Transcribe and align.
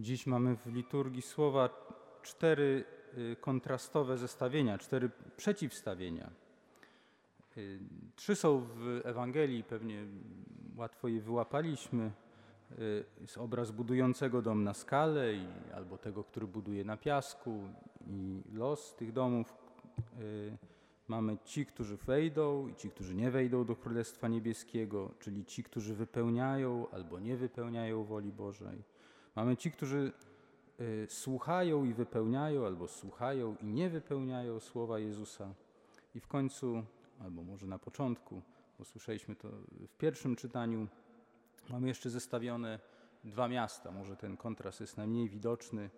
Dziś 0.00 0.26
mamy 0.26 0.56
w 0.56 0.66
liturgii 0.66 1.22
słowa 1.22 1.70
cztery 2.22 2.84
y, 3.18 3.36
kontrastowe 3.40 4.18
zestawienia, 4.18 4.78
cztery 4.78 5.10
przeciwstawienia. 5.36 6.30
Y, 7.56 7.78
trzy 8.16 8.36
są 8.36 8.60
w 8.60 9.00
Ewangelii, 9.04 9.64
pewnie 9.64 10.06
łatwo 10.76 11.08
je 11.08 11.20
wyłapaliśmy. 11.20 12.10
Y, 12.78 13.04
jest 13.20 13.38
obraz 13.38 13.70
budującego 13.70 14.42
dom 14.42 14.64
na 14.64 14.74
skalę, 14.74 15.34
i, 15.34 15.46
albo 15.74 15.98
tego, 15.98 16.24
który 16.24 16.46
buduje 16.46 16.84
na 16.84 16.96
piasku, 16.96 17.60
i 18.06 18.42
los 18.52 18.94
tych 18.94 19.12
domów. 19.12 19.54
Mamy 21.08 21.38
ci, 21.44 21.66
którzy 21.66 21.96
wejdą, 21.96 22.68
i 22.68 22.74
ci, 22.74 22.90
którzy 22.90 23.14
nie 23.14 23.30
wejdą 23.30 23.64
do 23.64 23.76
Królestwa 23.76 24.28
Niebieskiego, 24.28 25.10
czyli 25.20 25.44
ci, 25.44 25.62
którzy 25.62 25.94
wypełniają 25.94 26.90
albo 26.90 27.20
nie 27.20 27.36
wypełniają 27.36 28.04
woli 28.04 28.32
Bożej. 28.32 28.93
Mamy 29.36 29.56
ci, 29.56 29.70
którzy 29.70 30.12
y, 30.80 31.06
słuchają 31.08 31.84
i 31.84 31.94
wypełniają, 31.94 32.66
albo 32.66 32.88
słuchają 32.88 33.56
i 33.60 33.66
nie 33.66 33.90
wypełniają 33.90 34.60
słowa 34.60 34.98
Jezusa. 34.98 35.54
I 36.14 36.20
w 36.20 36.26
końcu, 36.26 36.84
albo 37.20 37.42
może 37.42 37.66
na 37.66 37.78
początku, 37.78 38.42
bo 38.78 38.84
słyszeliśmy 38.84 39.36
to 39.36 39.48
w 39.88 39.96
pierwszym 39.96 40.36
czytaniu, 40.36 40.88
mamy 41.70 41.88
jeszcze 41.88 42.10
zestawione 42.10 42.78
dwa 43.24 43.48
miasta. 43.48 43.90
Może 43.90 44.16
ten 44.16 44.36
kontrast 44.36 44.80
jest 44.80 44.96
najmniej 44.96 45.28
widoczny. 45.28 45.90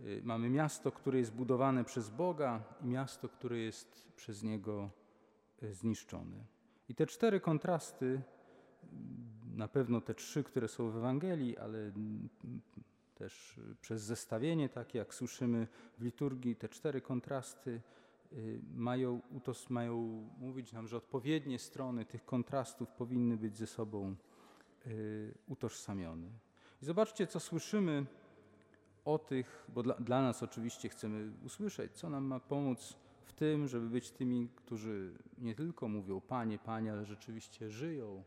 Y, 0.00 0.20
mamy 0.24 0.50
miasto, 0.50 0.92
które 0.92 1.18
jest 1.18 1.32
budowane 1.32 1.84
przez 1.84 2.10
Boga 2.10 2.62
i 2.82 2.86
miasto, 2.86 3.28
które 3.28 3.58
jest 3.58 4.12
przez 4.16 4.42
Niego 4.42 4.90
y, 5.62 5.74
zniszczone. 5.74 6.44
I 6.88 6.94
te 6.94 7.06
cztery 7.06 7.40
kontrasty 7.40 8.20
na 9.56 9.68
pewno 9.68 10.00
te 10.00 10.14
trzy, 10.14 10.44
które 10.44 10.68
są 10.68 10.90
w 10.90 10.96
Ewangelii, 10.96 11.58
ale 11.58 11.92
też 13.14 13.60
przez 13.80 14.02
zestawienie, 14.02 14.68
takie 14.68 14.98
jak 14.98 15.14
słyszymy 15.14 15.66
w 15.98 16.02
liturgii, 16.02 16.56
te 16.56 16.68
cztery 16.68 17.00
kontrasty 17.00 17.80
y, 18.32 18.60
mają, 18.74 19.20
mają 19.70 19.96
mówić 20.38 20.72
nam, 20.72 20.88
że 20.88 20.96
odpowiednie 20.96 21.58
strony 21.58 22.04
tych 22.04 22.24
kontrastów 22.24 22.88
powinny 22.88 23.36
być 23.36 23.56
ze 23.56 23.66
sobą 23.66 24.16
y, 24.86 25.34
utożsamione. 25.46 26.28
I 26.82 26.84
zobaczcie, 26.84 27.26
co 27.26 27.40
słyszymy 27.40 28.06
o 29.04 29.18
tych, 29.18 29.64
bo 29.68 29.82
dla, 29.82 29.94
dla 29.94 30.22
nas 30.22 30.42
oczywiście 30.42 30.88
chcemy 30.88 31.32
usłyszeć, 31.44 31.92
co 31.92 32.10
nam 32.10 32.24
ma 32.24 32.40
pomóc 32.40 32.96
w 33.24 33.32
tym, 33.32 33.68
żeby 33.68 33.88
być 33.88 34.10
tymi, 34.10 34.48
którzy 34.56 35.18
nie 35.38 35.54
tylko 35.54 35.88
mówią 35.88 36.20
Panie, 36.20 36.58
Panie, 36.58 36.92
ale 36.92 37.04
rzeczywiście 37.04 37.70
żyją 37.70 38.24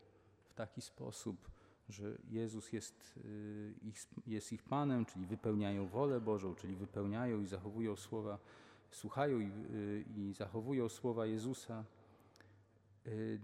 taki 0.58 0.80
sposób, 0.82 1.50
że 1.88 2.18
Jezus 2.30 2.72
jest 2.72 3.16
y, 3.16 3.74
ich, 3.82 3.96
jest 4.26 4.52
ich 4.52 4.62
Panem, 4.62 5.06
czyli 5.06 5.26
wypełniają 5.26 5.88
wolę 5.88 6.20
Bożą, 6.20 6.54
czyli 6.54 6.76
wypełniają 6.76 7.40
i 7.40 7.46
zachowują 7.46 7.96
słowa, 7.96 8.38
słuchają 8.90 9.40
i, 9.40 9.50
y, 9.70 10.04
i 10.16 10.32
zachowują 10.32 10.88
słowa 10.88 11.26
Jezusa. 11.26 11.84
Y, 13.06 13.40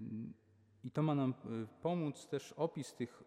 I 0.85 0.91
to 0.91 1.03
ma 1.03 1.15
nam 1.15 1.35
pomóc 1.83 2.27
też 2.27 2.53
opis 2.53 2.95
tych 2.95 3.23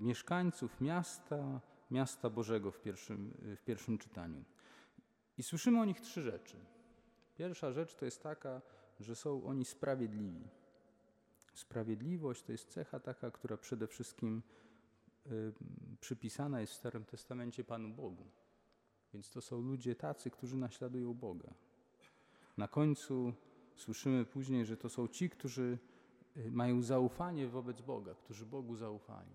mieszkańców 0.00 0.80
miasta, 0.80 1.60
miasta 1.90 2.30
Bożego 2.30 2.70
w 2.70 2.80
pierwszym, 2.80 3.32
w 3.56 3.62
pierwszym 3.64 3.98
czytaniu. 3.98 4.44
I 5.38 5.42
słyszymy 5.42 5.80
o 5.80 5.84
nich 5.84 6.00
trzy 6.00 6.22
rzeczy. 6.22 6.56
Pierwsza 7.34 7.72
rzecz 7.72 7.94
to 7.94 8.04
jest 8.04 8.22
taka, 8.22 8.62
że 9.00 9.16
są 9.16 9.44
oni 9.44 9.64
sprawiedliwi. 9.64 10.59
Sprawiedliwość 11.54 12.42
to 12.42 12.52
jest 12.52 12.68
cecha 12.68 13.00
taka, 13.00 13.30
która 13.30 13.56
przede 13.56 13.86
wszystkim 13.86 14.42
y, 15.26 15.52
przypisana 16.00 16.60
jest 16.60 16.72
w 16.72 16.76
Starym 16.76 17.04
Testamencie 17.04 17.64
Panu 17.64 17.88
Bogu. 17.88 18.24
Więc 19.14 19.30
to 19.30 19.40
są 19.40 19.60
ludzie 19.60 19.94
tacy, 19.94 20.30
którzy 20.30 20.56
naśladują 20.56 21.14
Boga. 21.14 21.54
Na 22.56 22.68
końcu 22.68 23.32
słyszymy 23.76 24.24
później, 24.24 24.64
że 24.66 24.76
to 24.76 24.88
są 24.88 25.08
ci, 25.08 25.30
którzy 25.30 25.78
y, 26.36 26.50
mają 26.50 26.82
zaufanie 26.82 27.48
wobec 27.48 27.80
Boga, 27.80 28.14
którzy 28.14 28.46
Bogu 28.46 28.76
zaufają. 28.76 29.32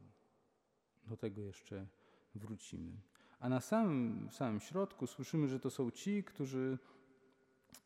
Do 1.07 1.17
tego 1.17 1.41
jeszcze 1.41 1.87
wrócimy. 2.35 2.91
A 3.39 3.49
na 3.49 3.61
samym, 3.61 4.29
samym 4.31 4.59
środku 4.59 5.07
słyszymy, 5.07 5.47
że 5.47 5.59
to 5.59 5.69
są 5.69 5.91
ci, 5.91 6.23
którzy, 6.23 6.77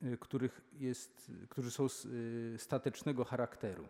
y, 0.03 0.17
których 0.17 0.61
jest, 0.73 1.31
którzy 1.49 1.71
są 1.71 1.87
statecznego 2.57 3.25
charakteru. 3.25 3.87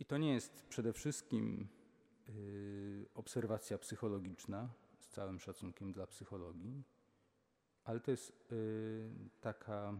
I 0.00 0.04
to 0.04 0.18
nie 0.18 0.34
jest 0.34 0.66
przede 0.68 0.92
wszystkim 0.92 1.68
y, 2.28 3.06
obserwacja 3.14 3.78
psychologiczna, 3.78 4.68
z 4.98 5.08
całym 5.08 5.40
szacunkiem 5.40 5.92
dla 5.92 6.06
psychologii, 6.06 6.82
ale 7.84 8.00
to 8.00 8.10
jest 8.10 8.52
y, 8.52 9.10
taka 9.40 9.94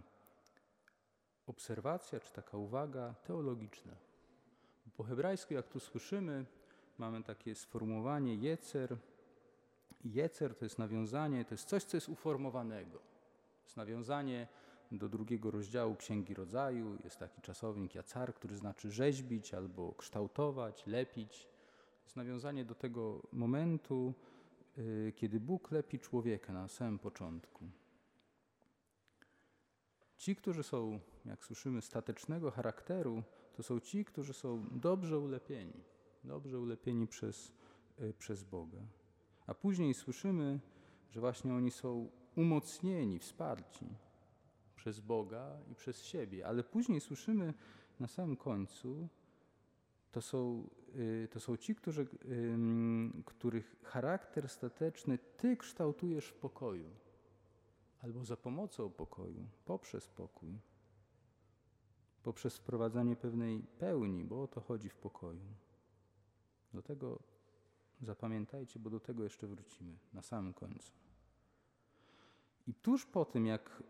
obserwacja 1.46 2.20
czy 2.20 2.32
taka 2.32 2.56
uwaga 2.56 3.14
teologiczna. 3.14 3.92
Po 4.96 5.04
hebrajsku, 5.04 5.54
jak 5.54 5.68
tu 5.68 5.80
słyszymy, 5.80 6.46
mamy 6.98 7.22
takie 7.22 7.54
sformułowanie 7.54 8.34
jecer. 8.34 8.96
Jecer 10.04 10.54
to 10.54 10.64
jest 10.64 10.78
nawiązanie, 10.78 11.44
to 11.44 11.54
jest 11.54 11.68
coś, 11.68 11.84
co 11.84 11.96
jest 11.96 12.08
uformowanego. 12.08 12.98
To 12.98 13.64
jest 13.64 13.76
nawiązanie 13.76 14.48
do 14.92 15.08
drugiego 15.08 15.50
rozdziału 15.50 15.96
Księgi 15.96 16.34
Rodzaju 16.34 16.96
jest 17.04 17.18
taki 17.18 17.40
czasownik 17.42 17.94
jacar, 17.94 18.34
który 18.34 18.56
znaczy 18.56 18.90
rzeźbić 18.90 19.54
albo 19.54 19.92
kształtować, 19.92 20.86
lepić. 20.86 21.48
Jest 22.04 22.16
nawiązanie 22.16 22.64
do 22.64 22.74
tego 22.74 23.22
momentu, 23.32 24.14
y, 24.78 25.12
kiedy 25.16 25.40
Bóg 25.40 25.70
lepi 25.70 25.98
człowieka 25.98 26.52
na 26.52 26.68
samym 26.68 26.98
początku. 26.98 27.64
Ci, 30.16 30.36
którzy 30.36 30.62
są, 30.62 31.00
jak 31.24 31.44
słyszymy, 31.44 31.82
statecznego 31.82 32.50
charakteru, 32.50 33.22
to 33.52 33.62
są 33.62 33.80
ci, 33.80 34.04
którzy 34.04 34.32
są 34.32 34.66
dobrze 34.70 35.18
ulepieni, 35.18 35.84
dobrze 36.24 36.58
ulepieni 36.58 37.06
przez, 37.06 37.52
y, 38.00 38.14
przez 38.18 38.44
Boga. 38.44 38.78
A 39.46 39.54
później 39.54 39.94
słyszymy, 39.94 40.60
że 41.10 41.20
właśnie 41.20 41.54
oni 41.54 41.70
są 41.70 42.10
umocnieni, 42.36 43.18
wsparci 43.18 43.86
przez 44.80 45.00
Boga 45.00 45.58
i 45.70 45.74
przez 45.74 46.02
siebie. 46.02 46.46
Ale 46.46 46.64
później 46.64 47.00
słyszymy 47.00 47.54
na 48.00 48.08
samym 48.08 48.36
końcu, 48.36 49.08
to 50.12 50.22
są, 50.22 50.68
y, 50.96 51.28
to 51.30 51.40
są 51.40 51.56
ci, 51.56 51.74
którzy, 51.74 52.06
których 53.24 53.76
charakter 53.82 54.48
stateczny 54.48 55.18
Ty 55.36 55.56
kształtujesz 55.56 56.26
w 56.26 56.34
pokoju, 56.34 56.90
albo 58.02 58.24
za 58.24 58.36
pomocą 58.36 58.90
pokoju, 58.90 59.46
poprzez 59.64 60.08
pokój, 60.08 60.58
poprzez 62.22 62.56
wprowadzanie 62.56 63.16
pewnej 63.16 63.62
pełni, 63.78 64.24
bo 64.24 64.42
o 64.42 64.48
to 64.48 64.60
chodzi 64.60 64.88
w 64.88 64.96
pokoju. 64.96 65.46
Do 66.74 66.82
tego 66.82 67.18
zapamiętajcie, 68.02 68.78
bo 68.80 68.90
do 68.90 69.00
tego 69.00 69.24
jeszcze 69.24 69.46
wrócimy 69.46 69.98
na 70.12 70.22
samym 70.22 70.54
końcu. 70.54 70.92
I 72.66 72.74
tuż 72.74 73.06
po 73.06 73.24
tym, 73.24 73.46
jak, 73.46 73.82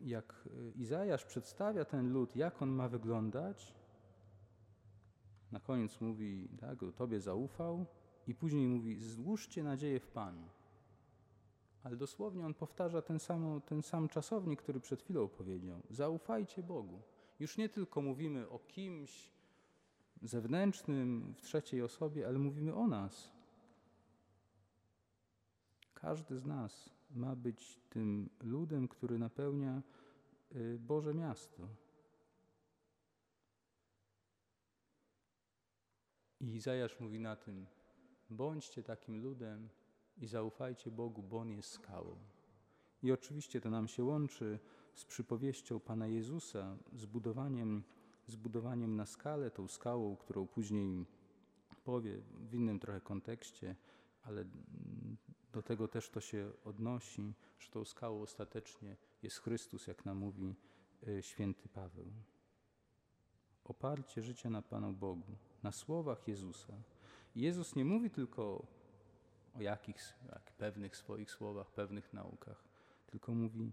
jak 0.00 0.48
Izajasz 0.76 1.24
przedstawia 1.24 1.84
ten 1.84 2.12
lud, 2.12 2.36
jak 2.36 2.62
on 2.62 2.70
ma 2.70 2.88
wyglądać, 2.88 3.74
na 5.52 5.60
koniec 5.60 6.00
mówi, 6.00 6.48
tak, 6.60 6.78
Tobie 6.96 7.20
zaufał, 7.20 7.86
i 8.26 8.34
później 8.34 8.66
mówi, 8.66 8.96
złóżcie 8.96 9.62
nadzieję 9.62 10.00
w 10.00 10.06
Panu. 10.06 10.48
Ale 11.82 11.96
dosłownie 11.96 12.46
on 12.46 12.54
powtarza 12.54 13.02
ten 13.02 13.18
sam, 13.18 13.60
ten 13.66 13.82
sam 13.82 14.08
czasownik, 14.08 14.62
który 14.62 14.80
przed 14.80 15.02
chwilą 15.02 15.28
powiedział. 15.28 15.82
Zaufajcie 15.90 16.62
Bogu. 16.62 17.02
Już 17.40 17.56
nie 17.56 17.68
tylko 17.68 18.02
mówimy 18.02 18.48
o 18.48 18.58
kimś 18.58 19.30
zewnętrznym, 20.22 21.34
w 21.36 21.42
trzeciej 21.42 21.82
osobie, 21.82 22.26
ale 22.26 22.38
mówimy 22.38 22.74
o 22.74 22.86
nas. 22.86 23.32
Każdy 25.94 26.38
z 26.38 26.44
nas 26.46 26.90
ma 27.14 27.36
być 27.36 27.80
tym 27.90 28.30
ludem, 28.40 28.88
który 28.88 29.18
napełnia 29.18 29.82
y, 30.56 30.78
Boże 30.78 31.14
miasto. 31.14 31.68
I 36.40 36.54
Izajasz 36.54 37.00
mówi 37.00 37.20
na 37.20 37.36
tym: 37.36 37.66
bądźcie 38.30 38.82
takim 38.82 39.22
ludem 39.22 39.68
i 40.16 40.26
zaufajcie 40.26 40.90
Bogu, 40.90 41.22
bo 41.22 41.38
On 41.38 41.50
jest 41.50 41.68
skałą. 41.70 42.16
I 43.02 43.12
oczywiście 43.12 43.60
to 43.60 43.70
nam 43.70 43.88
się 43.88 44.04
łączy 44.04 44.58
z 44.94 45.04
przypowieścią 45.04 45.80
Pana 45.80 46.06
Jezusa, 46.06 46.76
z 46.92 47.06
budowaniem, 47.06 47.82
z 48.26 48.36
budowaniem 48.36 48.96
na 48.96 49.06
skalę, 49.06 49.50
tą 49.50 49.68
skałą, 49.68 50.16
którą 50.16 50.46
później 50.46 51.06
powie 51.84 52.22
w 52.40 52.54
innym 52.54 52.78
trochę 52.80 53.00
kontekście, 53.00 53.76
ale 54.22 54.44
tego 55.64 55.88
też 55.88 56.10
to 56.10 56.20
się 56.20 56.52
odnosi, 56.64 57.34
że 57.58 57.70
tą 57.70 57.84
skałą 57.84 58.22
ostatecznie 58.22 58.96
jest 59.22 59.38
Chrystus, 59.38 59.86
jak 59.86 60.04
nam 60.04 60.18
mówi 60.18 60.54
e, 61.08 61.22
święty 61.22 61.68
Paweł. 61.68 62.06
Oparcie 63.64 64.22
życia 64.22 64.50
na 64.50 64.62
Panu 64.62 64.92
Bogu, 64.92 65.36
na 65.62 65.72
słowach 65.72 66.28
Jezusa. 66.28 66.72
Jezus 67.36 67.76
nie 67.76 67.84
mówi 67.84 68.10
tylko 68.10 68.66
o 69.54 69.60
jakichś 69.60 70.14
jak 70.32 70.52
pewnych 70.52 70.96
swoich 70.96 71.30
słowach, 71.30 71.70
pewnych 71.70 72.12
naukach, 72.12 72.64
tylko 73.06 73.34
mówi, 73.34 73.72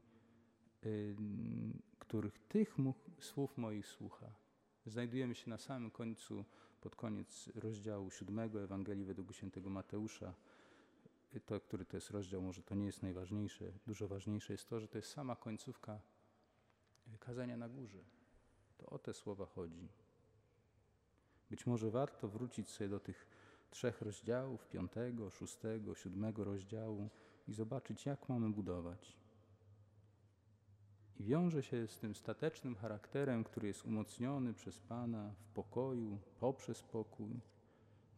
y, 0.85 1.15
których 1.99 2.39
tych 2.39 2.75
słów 3.19 3.57
moich 3.57 3.87
słucha. 3.87 4.33
Znajdujemy 4.85 5.35
się 5.35 5.49
na 5.49 5.57
samym 5.57 5.91
końcu, 5.91 6.45
pod 6.81 6.95
koniec 6.95 7.49
rozdziału 7.55 8.11
siódmego 8.11 8.63
Ewangelii 8.63 9.05
według 9.05 9.33
świętego 9.33 9.69
Mateusza. 9.69 10.33
To, 11.39 11.59
który 11.59 11.85
to 11.85 11.97
jest 11.97 12.09
rozdział, 12.09 12.41
może 12.41 12.63
to 12.63 12.75
nie 12.75 12.85
jest 12.85 13.03
najważniejsze. 13.03 13.71
Dużo 13.87 14.07
ważniejsze 14.07 14.53
jest 14.53 14.69
to, 14.69 14.79
że 14.79 14.87
to 14.87 14.97
jest 14.97 15.11
sama 15.11 15.35
końcówka 15.35 15.99
y, 17.13 17.17
kazania 17.17 17.57
na 17.57 17.69
górze. 17.69 17.99
To 18.77 18.85
o 18.85 18.99
te 18.99 19.13
słowa 19.13 19.45
chodzi. 19.45 19.87
Być 21.49 21.65
może 21.65 21.91
warto 21.91 22.27
wrócić 22.27 22.69
sobie 22.69 22.89
do 22.89 22.99
tych 22.99 23.27
trzech 23.69 24.01
rozdziałów, 24.01 24.67
piątego, 24.67 25.29
szóstego, 25.29 25.95
siódmego 25.95 26.43
rozdziału 26.43 27.09
i 27.47 27.53
zobaczyć, 27.53 28.05
jak 28.05 28.29
mamy 28.29 28.49
budować. 28.49 29.17
I 31.19 31.23
wiąże 31.23 31.63
się 31.63 31.87
z 31.87 31.97
tym 31.97 32.15
statecznym 32.15 32.75
charakterem, 32.75 33.43
który 33.43 33.67
jest 33.67 33.85
umocniony 33.85 34.53
przez 34.53 34.79
Pana 34.79 35.33
w 35.39 35.53
pokoju, 35.53 36.19
poprzez 36.39 36.83
pokój, 36.83 37.39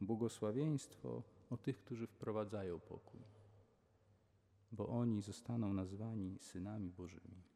błogosławieństwo 0.01 1.23
o 1.53 1.57
tych, 1.57 1.77
którzy 1.77 2.07
wprowadzają 2.07 2.79
pokój, 2.79 3.21
bo 4.71 4.87
oni 4.87 5.21
zostaną 5.21 5.73
nazwani 5.73 6.39
synami 6.39 6.91
Bożymi. 6.91 7.52